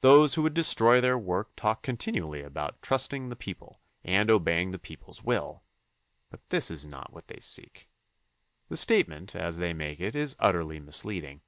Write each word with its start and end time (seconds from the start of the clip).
Those 0.00 0.32
who 0.34 0.42
would 0.44 0.54
destroy 0.54 0.98
their 0.98 1.18
work 1.18 1.54
talk 1.54 1.82
continually 1.82 2.40
about 2.40 2.80
trusting 2.80 3.28
the 3.28 3.36
people 3.36 3.82
and 4.02 4.30
obeying 4.30 4.70
the 4.70 4.78
people's 4.78 5.22
will. 5.22 5.62
But 6.30 6.40
this 6.48 6.70
is 6.70 6.86
not 6.86 7.12
what 7.12 7.28
they 7.28 7.40
seek. 7.40 7.90
The 8.70 8.78
statement, 8.78 9.36
as 9.36 9.58
they 9.58 9.74
make 9.74 10.00
it, 10.00 10.16
is 10.16 10.36
utterly 10.38 10.80
misleading. 10.80 11.42